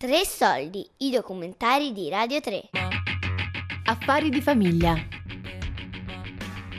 Tre 0.00 0.24
soldi, 0.24 0.88
i 1.00 1.10
documentari 1.10 1.92
di 1.92 2.08
Radio 2.08 2.40
3. 2.40 2.70
Affari 3.84 4.30
di 4.30 4.40
famiglia. 4.40 4.94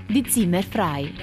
Di 0.08 0.26
Zimmer 0.28 0.64
Frei. 0.64 1.14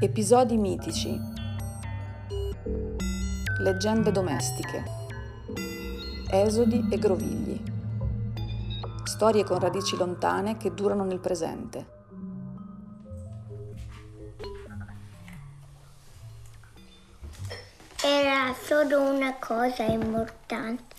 Episodi 0.00 0.56
mitici. 0.56 1.18
Leggende 3.62 4.12
domestiche. 4.12 4.84
Esodi 6.30 6.86
e 6.92 6.98
grovigli. 6.98 7.60
Storie 9.02 9.42
con 9.42 9.58
radici 9.58 9.96
lontane 9.96 10.56
che 10.56 10.72
durano 10.72 11.02
nel 11.02 11.18
presente. 11.18 11.97
Era 18.10 18.54
solo 18.54 19.02
una 19.02 19.34
cosa 19.34 19.82
importante. 19.82 20.96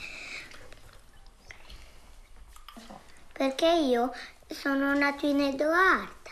Perché 3.34 3.66
io 3.66 4.14
sono 4.48 4.94
nato 4.94 5.26
in 5.26 5.42
Edoarda. 5.42 6.30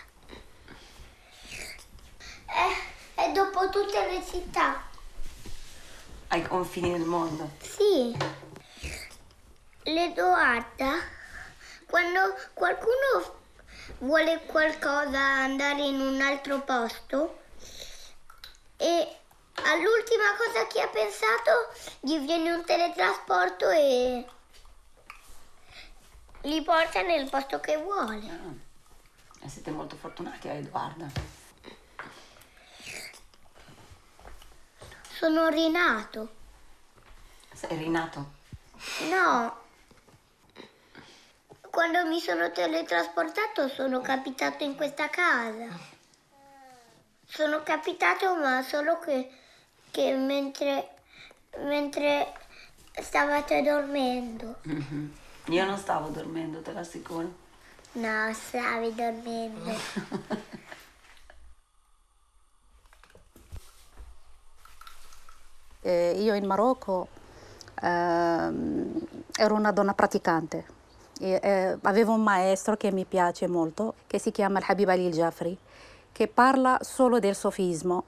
E, 2.45 3.23
e 3.23 3.31
dopo 3.31 3.69
tutte 3.69 4.07
le 4.07 4.23
città. 4.23 4.83
Ai 6.27 6.43
confini 6.43 6.91
del 6.91 7.05
mondo. 7.07 7.49
Sì. 7.59 8.15
L'Edoarda, 9.81 10.99
quando 11.87 12.35
qualcuno 12.53 13.39
vuole 13.97 14.43
qualcosa 14.45 15.17
andare 15.17 15.81
in 15.81 15.99
un 15.99 16.21
altro 16.21 16.61
posto 16.61 17.39
e 18.77 19.17
all'ultima 19.63 20.35
cosa 20.37 20.67
che 20.67 20.81
ha 20.81 20.87
pensato 20.87 21.71
gli 21.99 22.19
viene 22.19 22.51
un 22.53 22.63
teletrasporto 22.63 23.69
e 23.69 24.25
li 26.41 26.61
porta 26.61 27.01
nel 27.01 27.29
posto 27.29 27.59
che 27.59 27.77
vuole. 27.77 28.29
Ah. 28.29 29.45
E 29.45 29.49
siete 29.49 29.71
molto 29.71 29.95
fortunati 29.95 30.47
a 30.47 30.53
Edoarda. 30.53 31.07
Sono 35.17 35.47
rinato. 35.49 36.35
Sei 37.53 37.75
rinato? 37.77 38.33
No. 39.09 39.65
Quando 41.71 42.05
mi 42.05 42.19
sono 42.19 42.51
teletrasportato 42.51 43.67
sono 43.67 44.01
capitato 44.01 44.63
in 44.63 44.75
questa 44.75 45.09
casa. 45.09 45.95
Sono 47.25 47.61
capitato 47.63 48.35
ma 48.35 48.61
solo 48.63 48.99
che, 48.99 49.31
che 49.97 50.13
mentre, 50.13 50.89
mentre 51.63 52.31
stavate 53.01 53.63
dormendo. 53.63 54.57
Mhm. 54.61 55.11
Io 55.45 55.65
non 55.65 55.75
stavo 55.75 56.09
dormendo, 56.09 56.61
te 56.61 56.71
l'assicuro. 56.71 57.33
No, 57.93 58.31
stavi 58.31 58.93
dormendo. 58.93 59.71
Eh, 65.79 66.19
io 66.19 66.33
in 66.33 66.45
Marocco 66.45 67.07
ehm, 67.81 68.99
ero 69.37 69.53
una 69.53 69.71
donna 69.71 69.93
praticante. 69.93 70.65
E, 71.21 71.39
eh, 71.41 71.77
avevo 71.83 72.11
un 72.11 72.23
maestro 72.23 72.75
che 72.75 72.91
mi 72.91 73.05
piace 73.05 73.47
molto, 73.47 73.93
che 74.05 74.19
si 74.19 74.31
chiama 74.31 74.59
Habib 74.61 74.89
Ali 74.89 75.09
Jafri, 75.09 75.57
che 76.11 76.27
parla 76.27 76.77
solo 76.81 77.19
del 77.19 77.35
sofismo, 77.35 78.03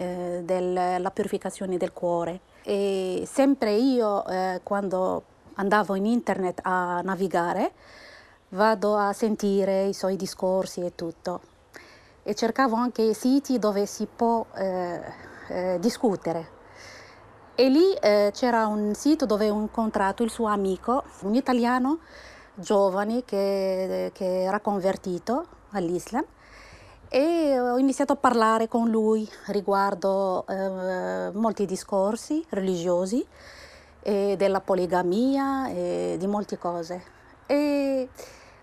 eh, 0.00 0.40
della 0.44 1.10
purificazione 1.10 1.76
del 1.76 1.92
cuore. 1.92 2.40
E 2.62 3.24
sempre 3.26 3.74
io, 3.74 4.26
eh, 4.26 4.60
quando 4.62 5.24
andavo 5.54 5.94
in 5.94 6.06
internet 6.06 6.60
a 6.62 7.02
navigare, 7.02 7.72
vado 8.50 8.96
a 8.96 9.12
sentire 9.12 9.84
i 9.84 9.92
suoi 9.92 10.16
discorsi 10.16 10.80
e 10.80 10.94
tutto. 10.94 11.42
E 12.22 12.34
cercavo 12.34 12.76
anche 12.76 13.12
siti 13.12 13.58
dove 13.58 13.84
si 13.84 14.06
può 14.06 14.46
eh, 14.54 15.00
eh, 15.48 15.78
discutere. 15.78 16.58
E 17.54 17.68
lì 17.68 17.92
eh, 18.00 18.30
c'era 18.32 18.66
un 18.66 18.94
sito 18.94 19.26
dove 19.26 19.50
ho 19.50 19.60
incontrato 19.60 20.22
il 20.22 20.30
suo 20.30 20.46
amico, 20.46 21.04
un 21.22 21.34
italiano 21.34 21.98
giovane 22.54 23.22
che, 23.24 24.10
che 24.14 24.42
era 24.44 24.60
convertito 24.60 25.44
all'Islam 25.72 26.24
e 27.12 27.58
ho 27.58 27.76
iniziato 27.76 28.12
a 28.12 28.16
parlare 28.16 28.68
con 28.68 28.88
lui 28.88 29.28
riguardo 29.48 30.46
eh, 30.46 31.30
molti 31.34 31.66
discorsi 31.66 32.44
religiosi, 32.50 33.26
e 34.02 34.34
della 34.38 34.60
poligamia 34.60 35.68
e 35.68 36.16
di 36.18 36.26
molte 36.26 36.56
cose. 36.56 37.02
E 37.46 38.08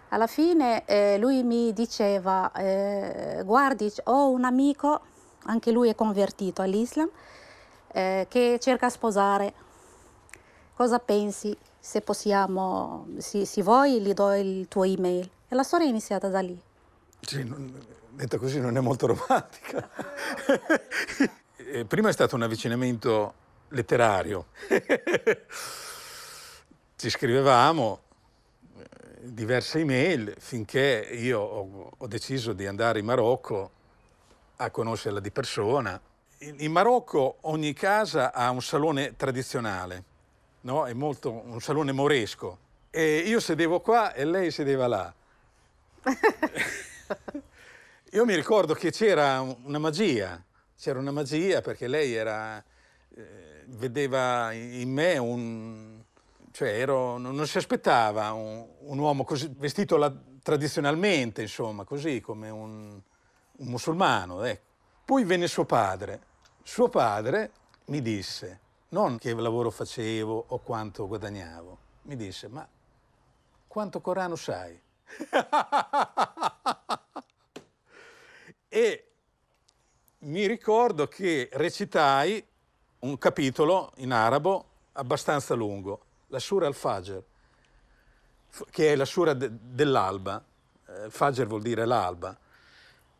alla 0.09 0.27
fine 0.27 0.85
eh, 0.85 1.17
lui 1.17 1.43
mi 1.43 1.73
diceva, 1.73 2.51
eh, 2.53 3.41
guardi, 3.43 3.91
ho 4.05 4.29
un 4.29 4.45
amico, 4.45 5.01
anche 5.43 5.71
lui 5.71 5.89
è 5.89 5.95
convertito 5.95 6.61
all'Islam, 6.61 7.09
eh, 7.91 8.25
che 8.29 8.57
cerca 8.61 8.87
di 8.87 8.93
sposare. 8.93 9.53
Cosa 10.73 10.99
pensi? 10.99 11.55
Se 11.79 12.01
possiamo, 12.01 13.07
se, 13.17 13.45
se 13.45 13.61
vuoi, 13.61 13.99
gli 13.99 14.13
do 14.13 14.33
il 14.33 14.67
tuo 14.67 14.83
email. 14.83 15.29
E 15.49 15.55
la 15.55 15.63
storia 15.63 15.85
è 15.85 15.89
iniziata 15.89 16.29
da 16.29 16.39
lì. 16.39 16.59
Sì, 17.19 17.43
non, 17.43 17.73
detta 18.17 18.39
così 18.39 18.59
non 18.59 18.75
è 18.75 18.79
molto 18.79 19.07
romantica. 19.07 19.89
Eh, 21.69 21.83
Prima 21.83 22.07
è 22.07 22.13
stato 22.13 22.35
un 22.35 22.43
avvicinamento 22.43 23.33
letterario. 23.69 24.45
Ci 26.95 27.09
scrivevamo 27.09 27.99
eh, 28.77 28.85
diverse 29.19 29.79
email 29.79 30.33
finché 30.39 31.09
io 31.11 31.41
ho, 31.41 31.91
ho 31.97 32.07
deciso 32.07 32.53
di 32.53 32.67
andare 32.67 32.99
in 32.99 33.05
Marocco 33.05 33.71
a 34.57 34.69
conoscerla 34.69 35.19
di 35.19 35.29
persona. 35.29 35.99
In, 36.37 36.55
in 36.59 36.71
Marocco 36.71 37.39
ogni 37.41 37.73
casa 37.73 38.31
ha 38.31 38.49
un 38.49 38.61
salone 38.61 39.17
tradizionale, 39.17 40.03
no? 40.61 40.85
È 40.85 40.93
molto 40.93 41.31
un 41.31 41.59
salone 41.59 41.91
moresco. 41.91 42.57
E 42.89 43.17
io 43.17 43.41
sedevo 43.41 43.81
qua 43.81 44.13
e 44.13 44.23
lei 44.23 44.51
sedeva 44.51 44.87
là. 44.87 45.13
Io 48.11 48.23
mi 48.25 48.35
ricordo 48.35 48.73
che 48.73 48.89
c'era 48.91 49.41
un- 49.41 49.57
una 49.63 49.79
magia, 49.79 50.41
c'era 50.77 50.97
una 50.99 51.11
magia 51.11 51.59
perché 51.61 51.87
lei 51.87 52.13
era, 52.13 52.63
eh, 53.15 53.63
vedeva 53.67 54.51
in 54.53 54.89
me 54.93 55.17
un, 55.17 56.01
cioè 56.51 56.69
ero, 56.79 57.17
non, 57.17 57.35
non 57.35 57.45
si 57.47 57.57
aspettava 57.57 58.31
un, 58.31 58.65
un 58.79 58.97
uomo 58.97 59.25
così 59.25 59.51
vestito 59.57 59.97
la- 59.97 60.13
tradizionalmente, 60.41 61.41
insomma, 61.41 61.83
così 61.83 62.21
come 62.21 62.49
un, 62.49 63.01
un 63.57 63.67
musulmano. 63.67 64.41
ecco. 64.43 64.65
Poi 65.03 65.23
venne 65.25 65.47
suo 65.47 65.65
padre. 65.65 66.21
Suo 66.63 66.87
padre 66.87 67.51
mi 67.85 68.01
disse, 68.01 68.59
non 68.89 69.17
che 69.17 69.33
lavoro 69.33 69.69
facevo 69.69 70.45
o 70.47 70.59
quanto 70.59 71.07
guadagnavo, 71.07 71.77
mi 72.03 72.15
disse, 72.15 72.47
ma 72.47 72.65
quanto 73.67 73.99
Corano 73.99 74.35
sai? 74.37 74.79
e 78.68 79.06
mi 80.20 80.46
ricordo 80.46 81.08
che 81.08 81.48
recitai 81.52 82.44
un 83.00 83.18
capitolo 83.18 83.92
in 83.96 84.12
arabo 84.12 84.66
abbastanza 84.92 85.54
lungo, 85.54 86.04
la 86.28 86.38
Sura 86.38 86.66
al-Fajr, 86.66 87.22
f- 88.48 88.64
che 88.70 88.92
è 88.92 88.96
la 88.96 89.04
Sura 89.04 89.34
de- 89.34 89.50
dell'alba. 89.50 90.42
Eh, 90.86 91.10
Fajr 91.10 91.46
vuol 91.46 91.62
dire 91.62 91.84
l'alba. 91.84 92.38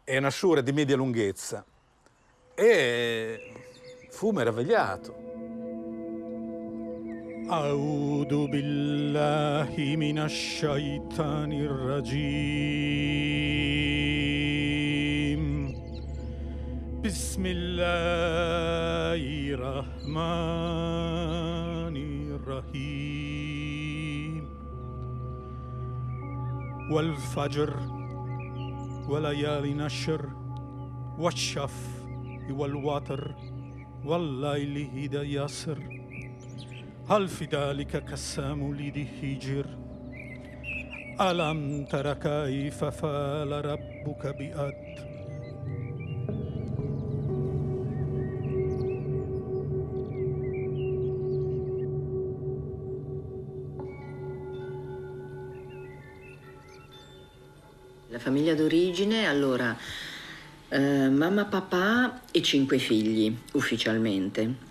È 0.05 0.17
una 0.17 0.31
Sura 0.31 0.61
di 0.61 0.73
media 0.73 0.97
lunghezza. 0.97 1.65
E 2.55 3.53
fu 4.11 4.31
meravigliato. 4.31 5.21
أعوذ 7.51 8.47
بالله 8.47 9.97
من 9.97 10.19
الشيطان 10.19 11.53
الرجيم 11.53 13.26
بسم 17.08 17.44
الله 17.46 19.54
الرحمن 19.54 20.18
الرحيم. 22.36 24.44
والفجر 26.92 27.74
وليال 29.10 29.78
نشر 29.78 30.30
والشف 31.20 32.04
والوتر 32.50 33.36
والليل 34.06 34.90
إذا 34.96 35.22
يسر. 35.22 35.78
هل 37.10 37.28
في 37.28 37.46
ذلك 37.46 38.06
كسام 38.06 38.76
لذي 38.76 39.08
حجر 39.22 39.66
ألم 41.22 41.86
تر 41.86 42.14
كيف 42.14 42.84
فعل 42.84 43.66
ربك 43.66 44.38
بأد 44.38 44.87
famiglia 58.28 58.56
d'origine, 58.56 59.26
allora, 59.26 59.74
eh, 60.68 61.10
mamma, 61.10 61.46
papà 61.46 62.24
e 62.30 62.42
cinque 62.42 62.78
figli 62.78 63.34
ufficialmente. 63.54 64.66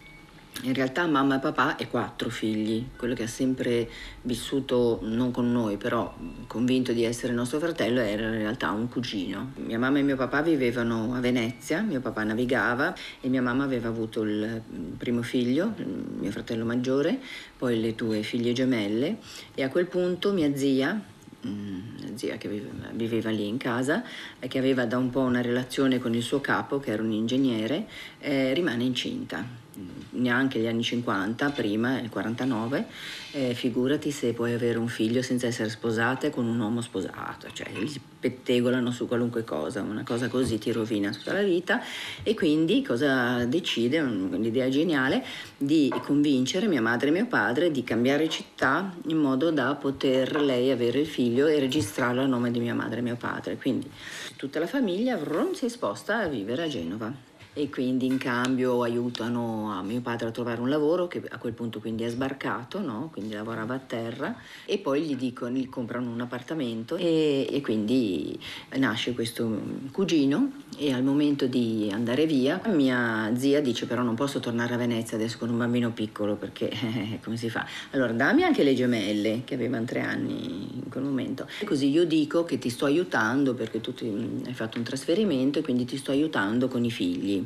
In 0.65 0.75
realtà 0.75 1.07
mamma 1.07 1.37
e 1.37 1.39
papà 1.39 1.77
e 1.77 1.89
quattro 1.89 2.29
figli, 2.29 2.85
quello 2.99 3.15
che 3.15 3.23
ha 3.23 3.27
sempre 3.27 3.89
vissuto 4.23 4.99
non 5.05 5.31
con 5.31 5.51
noi, 5.51 5.79
però 5.79 6.15
convinto 6.47 6.93
di 6.93 7.05
essere 7.05 7.33
nostro 7.33 7.59
fratello 7.59 8.01
era 8.01 8.27
in 8.27 8.39
realtà 8.39 8.71
un 8.73 8.91
cugino. 8.91 9.53
Mia 9.65 9.79
mamma 9.79 10.01
e 10.01 10.03
mio 10.03 10.17
papà 10.17 10.43
vivevano 10.43 11.15
a 11.15 11.21
Venezia, 11.21 11.81
mio 11.81 12.01
papà 12.01 12.25
navigava 12.25 12.95
e 13.23 13.29
mia 13.31 13.41
mamma 13.41 13.65
aveva 13.65 13.89
avuto 13.89 14.21
il 14.23 14.61
primo 14.99 15.23
figlio, 15.23 15.73
mio 16.21 16.31
fratello 16.31 16.67
maggiore, 16.67 17.19
poi 17.57 17.81
le 17.81 17.95
due 17.95 18.23
figlie 18.23 18.53
gemelle 18.53 19.17
e 19.55 19.63
a 19.63 19.71
quel 19.71 19.87
punto 19.87 20.33
mia 20.33 20.55
zia, 20.55 21.15
mm, 21.45 22.15
zia 22.15 22.37
che 22.37 22.49
viveva, 22.49 22.89
viveva, 22.93 23.31
lì 23.31 23.49
in 23.49 23.57
casa 23.57 24.05
e 24.39 24.47
che 24.47 24.59
aveva 24.59 24.87
da 24.87 24.97
un 24.99 25.11
po' 25.11 25.21
una 25.21 25.41
relazione 25.41 25.99
con 25.99 26.15
il 26.15 26.23
suo 26.23 26.41
capo, 26.41 26.79
che 26.79 26.93
era 26.93 27.03
un 27.03 27.11
ingegnere, 27.11 27.89
eh, 28.21 28.55
rimane 28.55 28.85
incinta 28.85 29.65
neanche 30.11 30.59
gli 30.59 30.67
anni 30.67 30.83
50, 30.83 31.51
prima, 31.51 32.01
il 32.01 32.09
49, 32.09 32.87
eh, 33.33 33.55
figurati 33.55 34.11
se 34.11 34.33
puoi 34.33 34.53
avere 34.53 34.79
un 34.79 34.89
figlio 34.89 35.23
senza 35.23 35.47
essere 35.47 35.69
sposata 35.69 36.27
e 36.27 36.31
con 36.31 36.47
un 36.47 36.59
uomo 36.59 36.81
sposato, 36.81 37.49
cioè 37.53 37.71
li 37.73 38.01
pettegolano 38.19 38.91
su 38.91 39.07
qualunque 39.07 39.45
cosa, 39.45 39.83
una 39.83 40.03
cosa 40.03 40.29
così 40.29 40.59
ti 40.59 40.73
rovina 40.73 41.11
tutta 41.11 41.33
la 41.33 41.43
vita. 41.43 41.83
E 42.23 42.35
quindi 42.35 42.83
cosa 42.83 43.45
decide, 43.45 44.01
un'idea 44.01 44.69
geniale, 44.69 45.25
di 45.57 45.93
convincere 46.03 46.67
mia 46.67 46.83
madre 46.83 47.09
e 47.09 47.13
mio 47.13 47.27
padre 47.27 47.71
di 47.71 47.85
cambiare 47.85 48.29
città 48.29 48.95
in 49.09 49.19
modo 49.19 49.51
da 49.51 49.75
poter 49.75 50.41
lei 50.41 50.71
avere 50.71 51.01
il 51.01 51.07
figlio 51.07 51.47
e 51.47 51.59
registrarlo 51.59 52.23
a 52.23 52.27
nome 52.27 52.51
di 52.51 52.61
mia 52.61 52.75
madre 52.75 52.99
e 52.99 53.03
mio 53.03 53.17
padre, 53.17 53.57
quindi 53.57 53.91
tutta 54.37 54.59
la 54.59 54.67
famiglia 54.67 55.17
vrum, 55.17 55.53
si 55.53 55.69
sposta 55.69 56.21
a 56.21 56.29
vivere 56.29 56.65
a 56.65 56.69
Genova 56.69 57.36
e 57.59 57.71
quindi 57.71 58.05
in 58.05 58.19
cambio 58.19 58.83
aiutano 58.83 59.73
a 59.73 59.83
mio 59.83 60.03
padre 60.03 60.29
a 60.29 60.31
trovare 60.31 60.61
un 60.61 60.69
lavoro 60.69 61.09
che 61.09 61.23
a 61.27 61.39
quel 61.39 61.55
punto 61.55 61.81
quindi 61.81 62.05
è 62.05 62.09
sbarcato, 62.09 62.81
no? 62.81 63.09
quindi 63.11 63.33
lavorava 63.33 63.75
a 63.75 63.79
terra 63.79 64.37
e 64.67 64.77
poi 64.77 65.03
gli 65.03 65.17
dicono, 65.17 65.57
gli 65.57 65.67
comprano 65.71 66.11
un 66.11 66.21
appartamento 66.21 66.97
e, 66.97 67.49
e 67.51 67.61
quindi 67.63 68.39
nasce 68.77 69.15
questo 69.15 69.59
cugino 69.91 70.65
e 70.77 70.93
al 70.93 71.03
momento 71.03 71.47
di 71.47 71.91
andare 71.91 72.27
via 72.27 72.61
mia 72.67 73.33
zia 73.35 73.61
dice 73.61 73.87
però 73.87 74.03
non 74.03 74.15
posso 74.15 74.39
tornare 74.39 74.75
a 74.75 74.77
Venezia 74.77 75.17
adesso 75.17 75.39
con 75.39 75.49
un 75.49 75.57
bambino 75.57 75.93
piccolo 75.93 76.35
perché 76.35 76.69
eh, 76.69 77.21
come 77.25 77.37
si 77.37 77.49
fa? 77.49 77.67
Allora 77.93 78.13
dammi 78.13 78.43
anche 78.43 78.63
le 78.63 78.75
gemelle 78.75 79.43
che 79.45 79.55
avevano 79.55 79.87
tre 79.87 80.01
anni 80.01 80.69
in 80.75 80.91
quel 80.91 81.05
momento. 81.05 81.49
E 81.59 81.65
così 81.65 81.89
io 81.89 82.05
dico 82.05 82.45
che 82.45 82.59
ti 82.59 82.69
sto 82.69 82.85
aiutando 82.85 83.55
perché 83.55 83.81
tu 83.81 83.95
ti, 83.95 84.43
hai 84.45 84.55
fatto 84.55 84.79
un 84.79 84.85
trasferimento 84.85 85.59
e 85.59 85.63
quindi 85.63 85.85
ti 85.85 85.97
sto 85.97 86.11
aiutando 86.11 86.69
con 86.69 86.85
i 86.85 86.91
figli. 86.91 87.46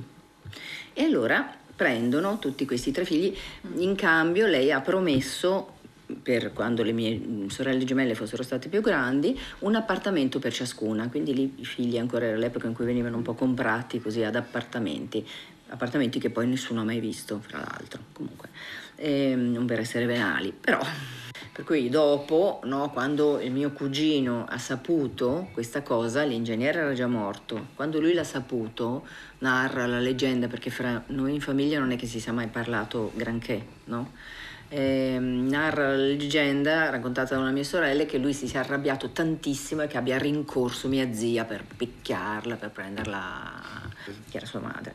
E 1.00 1.04
allora 1.04 1.50
prendono 1.74 2.38
tutti 2.38 2.66
questi 2.66 2.90
tre 2.90 3.06
figli, 3.06 3.34
in 3.76 3.94
cambio 3.94 4.46
lei 4.46 4.70
ha 4.70 4.82
promesso 4.82 5.78
per 6.22 6.52
quando 6.52 6.82
le 6.82 6.92
mie 6.92 7.48
sorelle 7.48 7.84
gemelle 7.84 8.14
fossero 8.14 8.42
state 8.42 8.68
più 8.68 8.82
grandi, 8.82 9.34
un 9.60 9.74
appartamento 9.76 10.38
per 10.38 10.52
ciascuna, 10.52 11.08
quindi 11.08 11.32
lì 11.32 11.54
i 11.56 11.64
figli 11.64 11.96
ancora 11.96 12.26
era 12.26 12.36
l'epoca 12.36 12.66
in 12.66 12.74
cui 12.74 12.84
venivano 12.84 13.16
un 13.16 13.22
po' 13.22 13.32
comprati 13.32 13.98
così 13.98 14.22
ad 14.22 14.36
appartamenti, 14.36 15.26
appartamenti 15.68 16.18
che 16.18 16.28
poi 16.28 16.46
nessuno 16.46 16.82
ha 16.82 16.84
mai 16.84 17.00
visto, 17.00 17.40
fra 17.40 17.60
l'altro, 17.60 18.02
comunque, 18.12 18.50
e, 18.96 19.30
ehm, 19.30 19.52
non 19.52 19.64
per 19.64 19.80
essere 19.80 20.04
venali, 20.04 20.52
però 20.52 20.80
per 21.60 21.68
cui 21.68 21.90
dopo, 21.90 22.60
no, 22.64 22.88
quando 22.88 23.38
il 23.38 23.52
mio 23.52 23.70
cugino 23.72 24.46
ha 24.48 24.56
saputo 24.56 25.50
questa 25.52 25.82
cosa, 25.82 26.22
l'ingegnere 26.22 26.78
era 26.78 26.94
già 26.94 27.06
morto, 27.06 27.66
quando 27.74 28.00
lui 28.00 28.14
l'ha 28.14 28.24
saputo, 28.24 29.06
narra 29.40 29.84
la 29.84 29.98
leggenda, 29.98 30.48
perché 30.48 30.70
fra 30.70 31.02
noi 31.08 31.34
in 31.34 31.40
famiglia 31.42 31.78
non 31.78 31.90
è 31.90 31.96
che 31.96 32.06
si 32.06 32.18
sia 32.18 32.32
mai 32.32 32.46
parlato 32.46 33.12
granché, 33.14 33.62
no? 33.84 34.12
Eh, 34.70 35.18
narra 35.20 35.88
la 35.88 35.96
leggenda 35.96 36.88
raccontata 36.88 37.34
da 37.34 37.42
una 37.42 37.50
mia 37.50 37.64
sorella 37.64 38.06
che 38.06 38.16
lui 38.16 38.32
si 38.32 38.48
sia 38.48 38.60
arrabbiato 38.60 39.10
tantissimo 39.10 39.82
e 39.82 39.86
che 39.86 39.98
abbia 39.98 40.16
rincorso 40.16 40.88
mia 40.88 41.12
zia 41.12 41.44
per 41.44 41.64
picchiarla, 41.76 42.56
per 42.56 42.70
prenderla, 42.70 43.60
che 44.30 44.36
era 44.38 44.46
sua 44.46 44.60
madre 44.60 44.94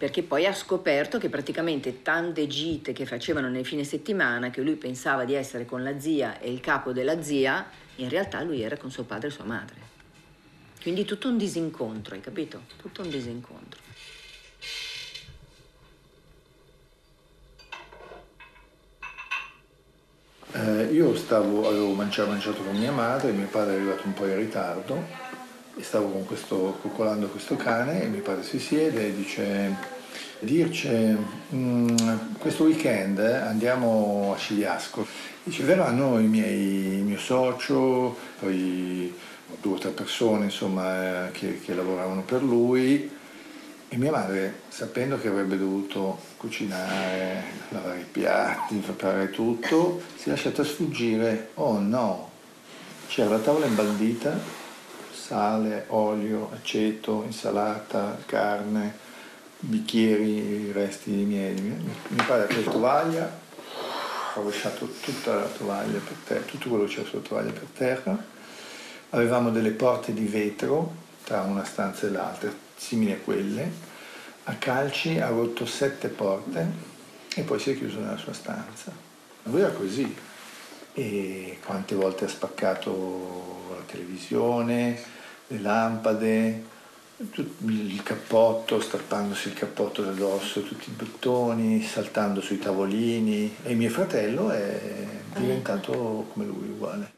perché 0.00 0.22
poi 0.22 0.46
ha 0.46 0.54
scoperto 0.54 1.18
che 1.18 1.28
praticamente 1.28 2.00
tante 2.00 2.46
gite 2.46 2.94
che 2.94 3.04
facevano 3.04 3.50
nel 3.50 3.66
fine 3.66 3.84
settimana, 3.84 4.48
che 4.48 4.62
lui 4.62 4.76
pensava 4.76 5.26
di 5.26 5.34
essere 5.34 5.66
con 5.66 5.82
la 5.82 6.00
zia 6.00 6.38
e 6.38 6.50
il 6.50 6.60
capo 6.60 6.92
della 6.92 7.20
zia, 7.20 7.68
in 7.96 8.08
realtà 8.08 8.40
lui 8.42 8.62
era 8.62 8.78
con 8.78 8.90
suo 8.90 9.02
padre 9.02 9.28
e 9.28 9.30
sua 9.30 9.44
madre. 9.44 9.74
Quindi 10.80 11.04
tutto 11.04 11.28
un 11.28 11.36
disincontro, 11.36 12.14
hai 12.14 12.22
capito? 12.22 12.62
Tutto 12.78 13.02
un 13.02 13.10
disincontro. 13.10 13.78
Eh, 20.52 20.84
io 20.92 21.14
stavo, 21.14 21.68
avevo 21.68 21.92
mangiato, 21.92 22.30
mangiato 22.30 22.62
con 22.62 22.74
mia 22.74 22.90
madre, 22.90 23.32
mio 23.32 23.48
padre 23.48 23.74
è 23.74 23.76
arrivato 23.76 24.06
un 24.06 24.14
po' 24.14 24.24
in 24.24 24.36
ritardo 24.36 25.29
stavo 25.82 26.08
con 26.08 26.26
questo, 26.26 26.78
coccolando 26.82 27.28
questo 27.28 27.56
cane 27.56 28.02
e 28.02 28.06
mio 28.06 28.22
padre 28.22 28.42
si 28.42 28.58
siede 28.58 29.06
e 29.06 29.14
dice 29.14 29.98
Dirce, 30.42 31.18
mm, 31.54 31.96
questo 32.38 32.64
weekend 32.64 33.18
eh, 33.18 33.36
andiamo 33.36 34.32
a 34.34 34.38
Scigliasco. 34.38 35.06
Dice, 35.42 35.62
verranno 35.64 36.18
i 36.18 36.24
miei, 36.24 36.96
il 36.96 37.04
mio 37.04 37.18
socio, 37.18 38.16
poi 38.38 39.14
due 39.60 39.74
o 39.74 39.78
tre 39.78 39.90
persone 39.90 40.44
insomma, 40.46 41.26
eh, 41.26 41.30
che, 41.32 41.60
che 41.60 41.74
lavoravano 41.74 42.22
per 42.22 42.42
lui 42.42 43.10
e 43.86 43.96
mia 43.98 44.10
madre, 44.10 44.60
sapendo 44.68 45.18
che 45.18 45.28
avrebbe 45.28 45.58
dovuto 45.58 46.18
cucinare, 46.38 47.42
lavare 47.68 48.00
i 48.00 48.06
piatti, 48.10 48.76
preparare 48.76 49.28
tutto, 49.28 50.00
si 50.16 50.28
è 50.28 50.30
lasciata 50.30 50.64
sfuggire. 50.64 51.50
Oh 51.54 51.78
no, 51.78 52.30
c'era 53.08 53.28
la 53.28 53.38
tavola 53.40 53.66
imbandita 53.66 54.59
sale, 55.30 55.84
olio, 55.90 56.50
aceto, 56.50 57.22
insalata, 57.24 58.18
carne, 58.26 58.92
bicchieri, 59.60 60.72
resti 60.72 61.10
miei. 61.10 61.54
Mio 61.54 62.24
padre 62.26 62.42
ha 62.42 62.46
preso 62.46 62.70
tovaglia, 62.70 63.22
ha 63.26 64.32
rovesciato 64.34 64.88
tutta 65.00 65.36
la 65.36 65.46
tovaglia 65.46 66.00
per 66.00 66.16
terra, 66.24 66.40
tutto 66.40 66.68
quello 66.68 66.84
che 66.86 66.94
c'era 66.94 67.06
sulla 67.06 67.22
tovaglia 67.22 67.52
per 67.52 67.66
terra. 67.72 68.18
Avevamo 69.10 69.50
delle 69.50 69.70
porte 69.70 70.12
di 70.12 70.24
vetro 70.24 70.94
tra 71.22 71.42
una 71.42 71.62
stanza 71.62 72.08
e 72.08 72.10
l'altra, 72.10 72.52
simili 72.74 73.12
a 73.12 73.18
quelle. 73.18 73.70
A 74.44 74.54
calci 74.54 75.20
ha 75.20 75.28
rotto 75.28 75.64
sette 75.64 76.08
porte 76.08 76.66
e 77.36 77.42
poi 77.42 77.60
si 77.60 77.70
è 77.70 77.76
chiuso 77.76 78.00
nella 78.00 78.16
sua 78.16 78.32
stanza. 78.32 78.90
Lui 79.44 79.60
era 79.60 79.70
così. 79.70 80.12
E 80.92 81.58
quante 81.64 81.94
volte 81.94 82.24
ha 82.24 82.28
spaccato 82.28 83.76
la 83.76 83.84
televisione, 83.86 85.18
le 85.50 85.58
lampade, 85.58 86.64
il 87.16 88.02
cappotto, 88.02 88.80
strappandosi 88.80 89.48
il 89.48 89.54
cappotto 89.54 90.02
da 90.02 90.12
dosso, 90.12 90.62
tutti 90.62 90.90
i 90.90 90.92
bottoni, 90.92 91.82
saltando 91.82 92.40
sui 92.40 92.58
tavolini 92.58 93.56
e 93.62 93.74
mio 93.74 93.90
fratello 93.90 94.50
è 94.50 95.06
diventato 95.34 96.28
come 96.32 96.44
lui, 96.44 96.68
uguale. 96.68 97.12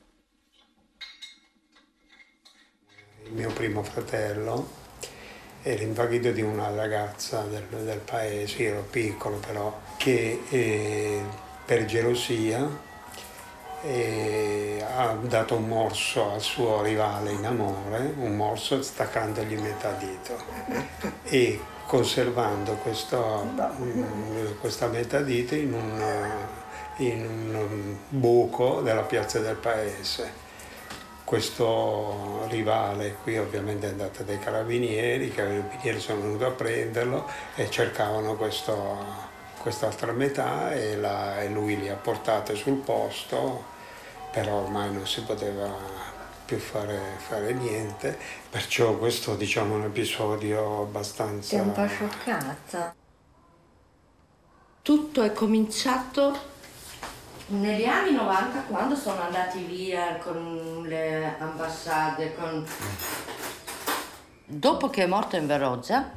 Il 3.24 3.32
mio 3.32 3.52
primo 3.52 3.82
fratello 3.82 4.80
era 5.62 5.82
invaghito 5.82 6.32
di 6.32 6.42
una 6.42 6.74
ragazza 6.74 7.42
del, 7.42 7.84
del 7.84 8.00
paese, 8.00 8.64
ero 8.64 8.82
piccolo 8.90 9.36
però, 9.36 9.80
che 9.96 10.40
eh, 10.48 11.22
per 11.64 11.84
gelosia 11.84 12.90
e 13.82 14.84
ha 14.96 15.16
dato 15.20 15.56
un 15.56 15.66
morso 15.66 16.32
al 16.32 16.40
suo 16.40 16.82
rivale 16.82 17.32
in 17.32 17.44
amore, 17.44 18.12
un 18.16 18.36
morso 18.36 18.80
staccandogli 18.82 19.58
metà 19.58 19.92
dito 19.92 20.36
e 21.24 21.60
conservando 21.86 22.74
questo, 22.74 23.50
questa 24.60 24.86
metà 24.86 25.20
dito 25.20 25.54
in 25.54 25.72
un, 25.72 26.02
in 26.98 27.54
un 27.54 27.96
buco 28.08 28.80
della 28.80 29.02
piazza 29.02 29.40
del 29.40 29.56
paese. 29.56 30.40
Questo 31.24 32.46
rivale 32.48 33.16
qui 33.22 33.38
ovviamente 33.38 33.86
è 33.86 33.90
andato 33.90 34.22
dai 34.22 34.38
carabinieri, 34.38 35.26
i 35.26 35.32
carabinieri 35.32 35.98
sono 35.98 36.20
venuti 36.20 36.44
a 36.44 36.50
prenderlo 36.50 37.26
e 37.54 37.70
cercavano 37.70 38.36
questo, 38.36 39.30
quest'altra 39.62 40.12
metà 40.12 40.72
e, 40.72 40.96
la, 40.96 41.40
e 41.40 41.48
lui 41.48 41.78
li 41.78 41.88
ha 41.88 41.94
portate 41.94 42.54
sul 42.54 42.74
posto 42.74 43.70
però 44.32 44.62
ormai 44.62 44.90
non 44.92 45.06
si 45.06 45.22
poteva 45.22 45.68
più 46.44 46.58
fare, 46.58 46.98
fare 47.18 47.52
niente, 47.52 48.18
perciò 48.50 48.96
questo 48.96 49.36
diciamo, 49.36 49.74
è 49.74 49.78
un 49.78 49.84
episodio 49.84 50.82
abbastanza... 50.82 51.48
Sei 51.48 51.60
un 51.60 51.72
po' 51.72 51.86
scioccata. 51.86 52.94
Tutto 54.82 55.22
è 55.22 55.32
cominciato 55.32 56.50
Negli 57.48 57.84
anni 57.84 58.14
90, 58.14 58.62
quando 58.62 58.96
sono 58.96 59.20
andati 59.20 59.62
via 59.64 60.16
con 60.16 60.84
le 60.86 61.36
ambassade, 61.38 62.34
con... 62.34 62.66
dopo 64.46 64.88
che 64.88 65.02
è 65.02 65.06
morto 65.06 65.36
in 65.36 65.46
Veroggia, 65.46 66.10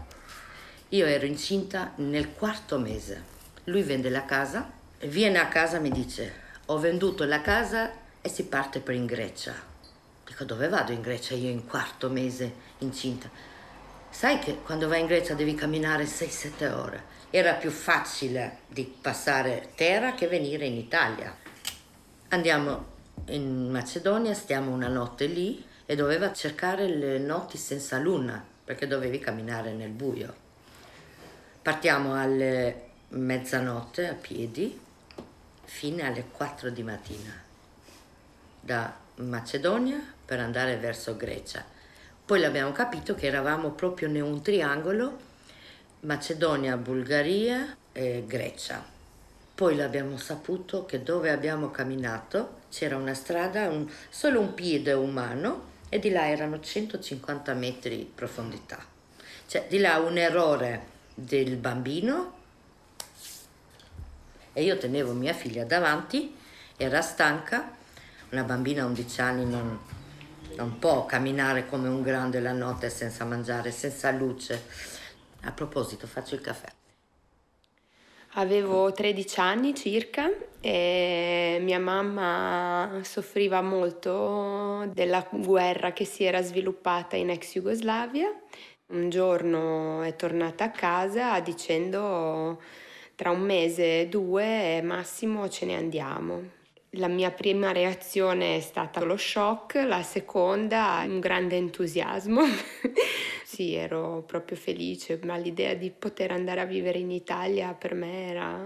io 0.89 1.05
ero 1.05 1.25
incinta 1.25 1.91
nel 1.95 2.33
quarto 2.33 2.79
mese. 2.79 3.34
Lui 3.65 3.81
vende 3.81 4.09
la 4.09 4.25
casa, 4.25 4.71
viene 5.01 5.39
a 5.39 5.47
casa 5.47 5.77
e 5.77 5.79
mi 5.79 5.89
dice, 5.89 6.33
ho 6.67 6.77
venduto 6.77 7.25
la 7.25 7.41
casa 7.41 7.91
e 8.21 8.29
si 8.29 8.45
parte 8.45 8.79
per 8.79 8.93
in 8.93 9.07
Grecia. 9.07 9.53
Dico, 10.23 10.43
dove 10.43 10.67
vado 10.67 10.91
in 10.91 11.01
Grecia 11.01 11.33
io 11.33 11.49
in 11.49 11.65
quarto 11.65 12.09
mese 12.09 12.53
incinta? 12.79 13.27
Sai 14.09 14.37
che 14.37 14.59
quando 14.63 14.87
vai 14.87 15.01
in 15.01 15.07
Grecia 15.07 15.33
devi 15.33 15.55
camminare 15.55 16.05
6-7 16.05 16.71
ore. 16.71 17.03
Era 17.31 17.53
più 17.53 17.71
facile 17.71 18.59
di 18.67 18.83
passare 18.83 19.71
terra 19.75 20.13
che 20.13 20.27
venire 20.27 20.65
in 20.65 20.75
Italia. 20.75 21.35
Andiamo 22.29 22.93
in 23.29 23.71
Macedonia, 23.71 24.35
stiamo 24.35 24.71
una 24.71 24.89
notte 24.89 25.25
lì 25.25 25.65
e 25.87 25.95
doveva 25.95 26.31
cercare 26.33 26.87
le 26.87 27.17
notti 27.17 27.57
senza 27.57 27.97
luna 27.97 28.43
perché 28.63 28.85
dovevi 28.85 29.17
camminare 29.17 29.73
nel 29.73 29.89
buio. 29.89 30.33
Partiamo 31.61 32.13
alle 32.13 32.84
mezzanotte 33.09 34.07
a 34.07 34.13
piedi 34.13 34.79
fino 35.63 36.03
alle 36.03 36.25
4 36.31 36.69
di 36.69 36.83
mattina 36.83 37.43
da 38.59 38.93
Macedonia 39.17 40.01
per 40.25 40.39
andare 40.39 40.77
verso 40.77 41.15
Grecia. 41.15 41.63
Poi 42.25 42.43
abbiamo 42.43 42.71
capito 42.71 43.13
che 43.13 43.27
eravamo 43.27 43.71
proprio 43.71 44.07
in 44.07 44.21
un 44.21 44.41
triangolo 44.41 45.19
Macedonia, 46.01 46.75
Bulgaria 46.77 47.75
e 47.91 48.23
Grecia. 48.25 48.83
Poi 49.53 49.75
l'abbiamo 49.75 50.17
saputo 50.17 50.85
che 50.85 51.03
dove 51.03 51.29
abbiamo 51.29 51.71
camminato 51.71 52.63
c'era 52.69 52.97
una 52.97 53.13
strada, 53.13 53.69
un, 53.69 53.89
solo 54.09 54.39
un 54.39 54.53
piede 54.53 54.91
umano 54.93 55.73
e 55.87 55.99
di 55.99 56.09
là 56.09 56.27
erano 56.27 56.59
150 56.59 57.53
metri 57.53 57.97
di 57.97 58.11
profondità. 58.13 58.83
Cioè 59.47 59.67
di 59.69 59.77
là 59.77 59.97
un 59.99 60.17
errore 60.17 60.87
del 61.13 61.55
bambino 61.55 62.33
e 64.57 64.63
io 64.63 64.77
tenevo 64.77 65.11
mia 65.11 65.33
figlia 65.33 65.65
davanti, 65.65 66.33
era 66.77 67.01
stanca, 67.01 67.75
una 68.29 68.43
bambina 68.43 68.83
a 68.83 68.85
11 68.85 69.21
anni 69.21 69.45
non, 69.45 69.77
non 70.55 70.79
può 70.79 71.05
camminare 71.05 71.67
come 71.67 71.89
un 71.89 72.01
grande 72.01 72.39
la 72.39 72.53
notte 72.53 72.89
senza 72.89 73.25
mangiare, 73.25 73.71
senza 73.71 74.11
luce 74.11 74.63
a 75.41 75.51
proposito, 75.51 76.07
faccio 76.07 76.35
il 76.35 76.41
caffè. 76.41 76.71
Avevo 78.37 78.93
13 78.93 79.39
anni 79.41 79.75
circa 79.75 80.29
e 80.61 81.57
mia 81.61 81.79
mamma 81.79 83.01
soffriva 83.03 83.61
molto 83.61 84.89
della 84.93 85.25
guerra 85.29 85.91
che 85.91 86.05
si 86.05 86.23
era 86.23 86.41
sviluppata 86.41 87.17
in 87.17 87.29
ex 87.29 87.53
Jugoslavia. 87.53 88.33
Un 88.87 89.09
giorno 89.09 90.01
è 90.01 90.15
tornata 90.15 90.63
a 90.65 90.71
casa 90.71 91.39
dicendo 91.41 92.61
tra 93.15 93.31
un 93.31 93.41
mese 93.41 94.07
due 94.09 94.81
massimo 94.83 95.49
ce 95.49 95.65
ne 95.65 95.75
andiamo. 95.75 96.63
La 96.97 97.07
mia 97.07 97.31
prima 97.31 97.71
reazione 97.71 98.57
è 98.57 98.59
stata 98.59 99.03
lo 99.03 99.17
shock, 99.17 99.75
la 99.75 100.03
seconda 100.03 101.03
un 101.05 101.19
grande 101.19 101.55
entusiasmo. 101.55 102.41
sì, 103.43 103.73
ero 103.73 104.23
proprio 104.25 104.55
felice, 104.55 105.19
ma 105.23 105.35
l'idea 105.35 105.73
di 105.73 105.91
poter 105.91 106.31
andare 106.31 106.61
a 106.61 106.65
vivere 106.65 106.99
in 106.99 107.11
Italia 107.11 107.73
per 107.73 107.93
me 107.95 108.27
era 108.29 108.65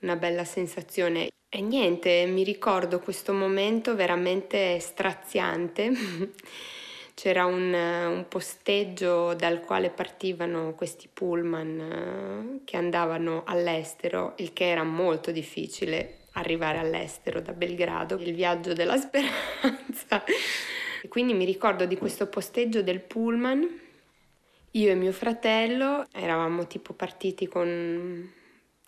una 0.00 0.16
bella 0.16 0.44
sensazione. 0.44 1.30
E 1.48 1.60
niente, 1.60 2.26
mi 2.26 2.42
ricordo 2.42 2.98
questo 3.00 3.32
momento 3.32 3.94
veramente 3.94 4.78
straziante. 4.80 5.90
C'era 7.16 7.46
un, 7.46 7.72
un, 7.72 8.26
posteggio 8.28 9.32
dal 9.32 9.62
quale 9.62 9.88
partivano 9.88 10.74
questi 10.74 11.08
pullman 11.10 11.80
eh, 11.80 12.64
che 12.66 12.76
andavano 12.76 13.42
all'estero, 13.46 14.34
il 14.36 14.52
che 14.52 14.68
era 14.68 14.82
molto 14.82 15.30
difficile 15.30 16.24
arrivare 16.32 16.76
all'estero 16.76 17.40
da 17.40 17.54
Belgrado, 17.54 18.16
il 18.16 18.34
viaggio 18.34 18.74
della 18.74 18.98
speranza. 19.00 20.24
E 21.02 21.08
quindi 21.08 21.32
mi 21.32 21.46
ricordo 21.46 21.86
di 21.86 21.96
questo 21.96 22.26
posteggio 22.26 22.82
del 22.82 23.00
pullman. 23.00 23.66
Io 24.72 24.90
e 24.90 24.94
mio 24.94 25.12
fratello 25.12 26.04
eravamo 26.12 26.66
tipo 26.66 26.92
partiti 26.92 27.48
con 27.48 28.30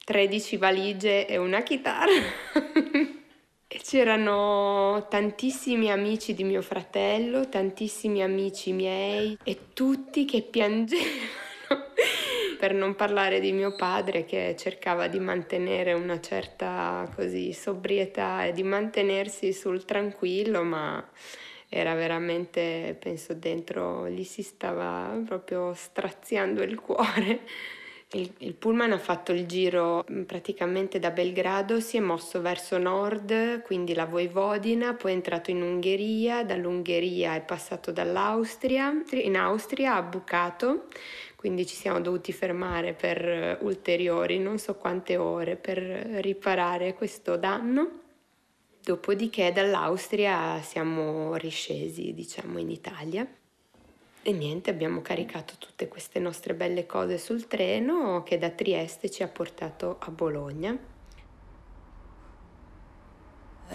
13 0.05 0.59
valigie 0.59 1.27
e 1.27 1.39
una 1.39 1.63
chitarra. 1.63 2.13
C'erano 3.89 5.07
tantissimi 5.09 5.91
amici 5.91 6.35
di 6.35 6.45
mio 6.45 6.61
fratello, 6.61 7.49
tantissimi 7.49 8.23
amici 8.23 8.75
miei 8.75 9.39
e 9.43 9.73
tutti 9.73 10.27
che 10.27 10.43
piangevano 10.43 11.07
per 12.61 12.75
non 12.75 12.95
parlare 12.95 13.41
di 13.41 13.51
mio 13.53 13.75
padre 13.77 14.27
che 14.27 14.55
cercava 14.59 15.09
di 15.09 15.19
mantenere 15.19 15.95
una 15.95 16.21
certa 16.21 17.11
così 17.15 17.55
sobrietà 17.55 18.45
e 18.45 18.53
di 18.53 18.63
mantenersi 18.63 19.55
sul 19.55 19.87
tranquillo, 19.87 20.63
ma 20.65 21.03
era 21.67 21.95
veramente, 21.95 22.95
penso 23.01 23.33
dentro, 23.33 24.07
gli 24.07 24.25
si 24.25 24.43
stava 24.43 25.19
proprio 25.25 25.73
straziando 25.73 26.63
il 26.63 26.79
cuore. 26.79 27.41
Il, 28.13 28.33
il, 28.39 28.55
pullman 28.55 28.93
ha 28.93 28.99
fatto 28.99 29.33
il 29.33 29.45
giro 29.47 30.03
praticamente 30.27 30.99
da 30.99 31.11
Belgrado, 31.11 31.79
si 31.79 31.99
è 31.99 32.01
mosso 32.01 32.41
verso 32.41 32.79
nord, 32.79 33.61
quindi 33.63 33.93
la 33.93 34.07
Voivodina, 34.07 34.95
poi 34.95 35.13
è 35.13 35.15
entrato 35.15 35.51
in 35.51 35.61
Ungheria, 35.61 36.43
dall'Ungheria 36.43 37.35
è 37.35 37.43
passato 37.43 37.93
dall'Austria, 37.93 39.03
in 39.11 39.37
Austria 39.37 39.97
ha 39.97 40.03
bucato 40.03 40.87
quindi 41.39 41.67
ci 41.67 41.77
siamo 41.77 42.01
dovuti 42.01 42.33
fermare 42.33 42.95
per 42.95 43.59
ulteriori 43.61 44.41
non 44.41 44.59
so 44.59 44.75
quante 44.75 45.17
ore 45.17 45.55
per 45.55 45.79
riparare 45.79 46.95
questo 46.95 47.37
danno. 47.37 48.01
Dopodiché 48.83 49.53
dall'Austria 49.53 50.61
siamo 50.63 51.37
riscesi, 51.37 52.13
diciamo, 52.13 52.59
in 52.59 52.71
Italia. 52.71 53.38
E 54.29 54.33
niente, 54.33 54.69
abbiamo 54.69 55.01
caricato 55.01 55.55
tutte 55.57 55.89
queste 55.89 56.19
nostre 56.19 56.53
belle 56.53 56.85
cose 56.85 57.17
sul 57.17 57.47
treno 57.47 58.23
che 58.25 58.37
da 58.37 58.51
Trieste 58.51 59.11
ci 59.11 59.23
ha 59.23 59.27
portato 59.27 59.97
a 60.01 60.11
Bologna. 60.11 60.98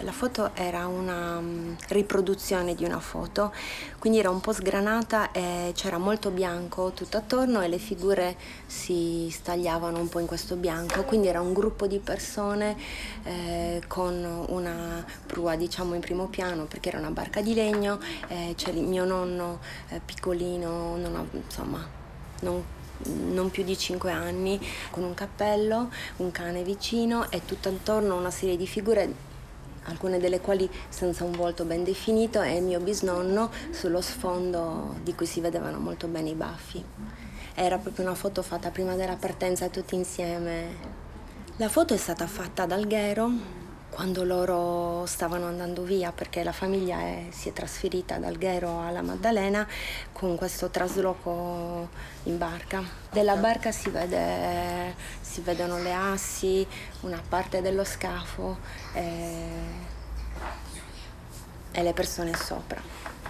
La 0.04 0.12
foto 0.12 0.50
era 0.52 0.86
una 0.86 1.38
um, 1.38 1.74
riproduzione 1.88 2.74
di 2.74 2.84
una 2.84 3.00
foto, 3.00 3.54
quindi 3.98 4.18
era 4.18 4.28
un 4.28 4.38
po' 4.38 4.52
sgranata 4.52 5.32
e 5.32 5.72
c'era 5.74 5.96
molto 5.96 6.28
bianco 6.28 6.90
tutto 6.90 7.16
attorno 7.16 7.62
e 7.62 7.68
le 7.68 7.78
figure 7.78 8.36
si 8.66 9.30
stagliavano 9.32 9.98
un 9.98 10.10
po' 10.10 10.18
in 10.18 10.26
questo 10.26 10.56
bianco, 10.56 11.04
quindi 11.04 11.28
era 11.28 11.40
un 11.40 11.54
gruppo 11.54 11.86
di 11.86 12.00
persone 12.00 12.76
eh, 13.22 13.82
con 13.88 14.44
una 14.48 15.02
prua 15.24 15.56
diciamo 15.56 15.94
in 15.94 16.00
primo 16.00 16.26
piano 16.26 16.64
perché 16.64 16.90
era 16.90 16.98
una 16.98 17.10
barca 17.10 17.40
di 17.40 17.54
legno, 17.54 17.98
eh, 18.28 18.52
c'è 18.54 18.72
il 18.72 18.82
mio 18.82 19.06
nonno 19.06 19.60
eh, 19.88 20.02
piccolino, 20.04 20.96
non, 20.96 21.28
insomma, 21.32 21.82
non 22.40 22.62
non 23.06 23.50
più 23.50 23.64
di 23.64 23.76
5 23.76 24.10
anni, 24.10 24.58
con 24.90 25.02
un 25.02 25.14
cappello, 25.14 25.90
un 26.16 26.30
cane 26.30 26.62
vicino 26.62 27.30
e 27.30 27.44
tutto 27.44 27.68
attorno 27.68 28.16
una 28.16 28.30
serie 28.30 28.56
di 28.56 28.66
figure 28.66 29.23
alcune 29.84 30.18
delle 30.18 30.40
quali 30.40 30.68
senza 30.88 31.24
un 31.24 31.32
volto 31.32 31.64
ben 31.64 31.84
definito 31.84 32.40
e 32.42 32.56
il 32.56 32.62
mio 32.62 32.80
bisnonno 32.80 33.50
sullo 33.70 34.00
sfondo 34.00 34.96
di 35.02 35.14
cui 35.14 35.26
si 35.26 35.40
vedevano 35.40 35.78
molto 35.78 36.06
bene 36.06 36.30
i 36.30 36.34
baffi. 36.34 36.84
Era 37.54 37.78
proprio 37.78 38.04
una 38.04 38.14
foto 38.14 38.42
fatta 38.42 38.70
prima 38.70 38.94
della 38.94 39.16
partenza 39.16 39.68
tutti 39.68 39.94
insieme. 39.94 41.02
La 41.56 41.68
foto 41.68 41.94
è 41.94 41.98
stata 41.98 42.26
fatta 42.26 42.64
ad 42.64 42.72
Alghero 42.72 43.63
quando 43.94 44.24
loro 44.24 45.06
stavano 45.06 45.46
andando 45.46 45.82
via 45.82 46.10
perché 46.10 46.42
la 46.42 46.50
famiglia 46.50 46.98
è, 46.98 47.26
si 47.30 47.48
è 47.48 47.52
trasferita 47.52 48.18
da 48.18 48.26
Alghero 48.26 48.80
alla 48.80 49.02
Maddalena 49.02 49.64
con 50.12 50.36
questo 50.36 50.68
trasloco 50.68 51.88
in 52.24 52.36
barca. 52.36 52.82
Della 53.12 53.36
barca 53.36 53.70
si, 53.70 53.90
vede, 53.90 54.96
si 55.20 55.42
vedono 55.42 55.78
le 55.78 55.94
assi, 55.94 56.66
una 57.02 57.22
parte 57.26 57.62
dello 57.62 57.84
scafo 57.84 58.58
e, 58.94 59.46
e 61.70 61.82
le 61.82 61.92
persone 61.92 62.34
sopra, 62.34 62.82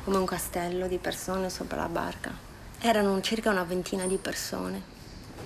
come 0.02 0.16
un 0.16 0.24
castello 0.24 0.88
di 0.88 0.96
persone 0.96 1.50
sopra 1.50 1.76
la 1.76 1.88
barca. 1.88 2.32
Erano 2.80 3.20
circa 3.20 3.50
una 3.50 3.64
ventina 3.64 4.06
di 4.06 4.16
persone, 4.16 4.82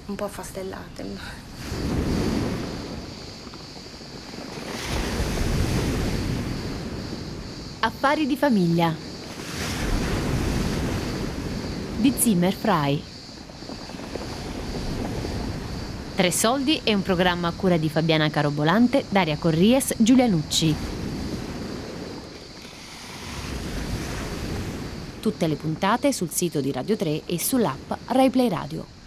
un 0.07 0.15
po' 0.15 0.27
affastellate. 0.27 1.98
Affari 7.81 8.27
di 8.27 8.37
famiglia 8.37 8.93
di 11.97 12.13
Zimmer 12.19 12.53
Fry. 12.53 13.01
Tre 16.17 16.33
Soldi 16.33 16.81
è 16.83 16.93
un 16.93 17.03
programma 17.03 17.47
a 17.47 17.53
cura 17.53 17.77
di 17.77 17.89
Fabiana 17.89 18.31
Carobolante, 18.31 19.05
Daria 19.09 19.37
Corries, 19.37 19.95
Giulia 19.99 20.27
Nucci. 20.27 20.75
Tutte 25.21 25.47
le 25.47 25.55
puntate 25.55 26.13
sul 26.13 26.31
sito 26.31 26.61
di 26.61 26.73
Radio 26.73 26.97
3 26.97 27.27
e 27.27 27.39
sull'app 27.39 27.93
RaiPlay 28.07 28.49
Radio. 28.49 28.98